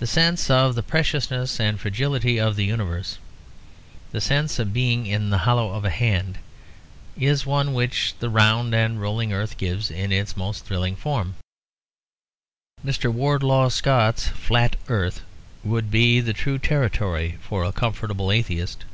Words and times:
The 0.00 0.06
sense 0.08 0.50
of 0.50 0.74
the 0.74 0.82
preciousness 0.82 1.60
and 1.60 1.78
fragility 1.78 2.40
of 2.40 2.56
the 2.56 2.64
universe, 2.64 3.18
the 4.10 4.20
sense 4.20 4.58
of 4.58 4.72
being 4.72 5.06
in 5.06 5.30
the 5.30 5.38
hollow 5.46 5.74
of 5.74 5.84
a 5.84 5.90
hand, 5.90 6.38
is 7.16 7.46
one 7.46 7.72
which 7.72 8.14
the 8.18 8.30
round 8.30 8.74
and 8.74 9.00
rolling 9.00 9.32
earth 9.32 9.56
gives 9.56 9.92
in 9.92 10.10
its 10.10 10.36
most 10.36 10.64
thrilling 10.66 10.96
form. 10.96 11.36
Mr. 12.84 13.12
Wardlaw 13.12 13.68
Scott's 13.68 14.26
flat 14.26 14.74
earth 14.88 15.20
would 15.62 15.88
be 15.88 16.18
the 16.18 16.32
true 16.32 16.58
territory 16.58 17.38
for 17.40 17.62
a 17.62 17.70
comfortable 17.70 18.32
atheist. 18.32 18.84